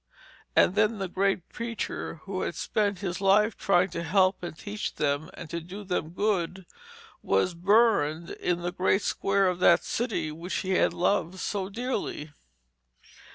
[0.55, 4.95] And then the great preacher, who had spent his life trying to help and teach
[4.95, 6.65] them, and to do them good,
[7.21, 12.31] was burned in the great square of that city which he had loved so dearly.